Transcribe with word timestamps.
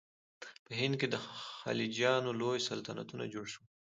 په 0.65 0.71
هند 0.79 0.95
کې 0.99 1.07
د 1.09 1.15
خلجیانو 1.59 2.31
لوی 2.41 2.59
سلطنتونه 2.69 3.23
جوړ 3.33 3.45
شول. 3.53 3.67